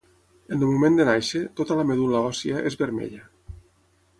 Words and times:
En 0.55 0.55
el 0.55 0.69
moment 0.69 0.95
de 0.99 1.05
néixer, 1.09 1.41
tota 1.61 1.77
la 1.81 1.85
medul·la 1.91 2.23
òssia 2.31 2.65
és 2.71 2.79
vermella. 2.81 3.23